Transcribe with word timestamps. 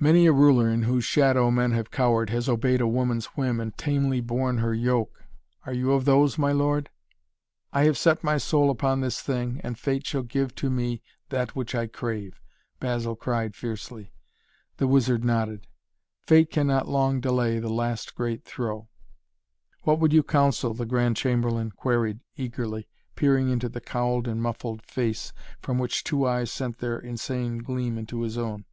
"Many 0.00 0.26
a 0.26 0.32
ruler 0.32 0.70
in 0.70 0.82
whose 0.84 1.02
shadow 1.04 1.50
men 1.50 1.72
have 1.72 1.90
cowered, 1.90 2.30
has 2.30 2.48
obeyed 2.48 2.80
a 2.80 2.86
woman's 2.86 3.24
whim 3.36 3.58
and 3.58 3.76
tamely 3.76 4.20
borne 4.20 4.58
her 4.58 4.72
yoke. 4.72 5.24
Are 5.66 5.72
you 5.72 5.90
of 5.90 6.04
those, 6.04 6.38
my 6.38 6.52
lord?" 6.52 6.88
"I 7.72 7.82
have 7.82 7.98
set 7.98 8.22
my 8.22 8.38
soul 8.38 8.70
upon 8.70 9.00
this 9.00 9.20
thing 9.20 9.60
and 9.64 9.76
Fate 9.76 10.06
shall 10.06 10.22
give 10.22 10.54
to 10.54 10.70
me 10.70 11.02
that 11.30 11.56
which 11.56 11.74
I 11.74 11.88
crave!" 11.88 12.40
Basil 12.78 13.16
cried 13.16 13.56
fiercely. 13.56 14.12
The 14.76 14.86
wizard 14.86 15.24
nodded. 15.24 15.66
"Fate 16.22 16.52
cannot 16.52 16.86
long 16.86 17.20
delay 17.20 17.58
the 17.58 17.68
last 17.68 18.14
great 18.14 18.44
throw." 18.44 18.88
"What 19.82 19.98
would 19.98 20.12
you 20.12 20.22
counsel?" 20.22 20.74
the 20.74 20.86
Grand 20.86 21.16
Chamberlain 21.16 21.72
queried 21.72 22.20
eagerly, 22.36 22.86
peering 23.16 23.48
into 23.48 23.68
the 23.68 23.80
cowled 23.80 24.28
and 24.28 24.40
muffled 24.40 24.80
face, 24.82 25.32
from 25.60 25.76
which 25.76 26.04
two 26.04 26.24
eyes 26.24 26.52
sent 26.52 26.78
their 26.78 27.00
insane 27.00 27.58
gleam 27.64 27.98
into 27.98 28.20
his 28.20 28.38
own. 28.38 28.64